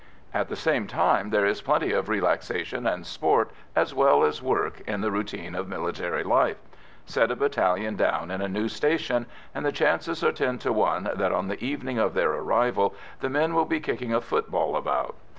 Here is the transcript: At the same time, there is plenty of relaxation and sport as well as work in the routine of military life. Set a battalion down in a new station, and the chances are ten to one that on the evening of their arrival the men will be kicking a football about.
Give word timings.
At 0.33 0.49
the 0.49 0.55
same 0.55 0.87
time, 0.87 1.29
there 1.29 1.45
is 1.45 1.61
plenty 1.61 1.91
of 1.91 2.09
relaxation 2.09 2.87
and 2.87 3.05
sport 3.05 3.51
as 3.75 3.93
well 3.93 4.23
as 4.23 4.41
work 4.41 4.81
in 4.87 5.01
the 5.01 5.11
routine 5.11 5.53
of 5.53 5.67
military 5.69 6.23
life. 6.23 6.57
Set 7.05 7.29
a 7.29 7.35
battalion 7.35 7.97
down 7.97 8.31
in 8.31 8.41
a 8.41 8.49
new 8.49 8.67
station, 8.67 9.27
and 9.53 9.63
the 9.63 9.71
chances 9.71 10.23
are 10.23 10.31
ten 10.31 10.57
to 10.57 10.73
one 10.73 11.07
that 11.13 11.31
on 11.31 11.49
the 11.49 11.63
evening 11.63 11.99
of 11.99 12.15
their 12.15 12.31
arrival 12.31 12.95
the 13.19 13.29
men 13.29 13.53
will 13.53 13.65
be 13.65 13.79
kicking 13.79 14.11
a 14.11 14.21
football 14.21 14.75
about. 14.75 15.15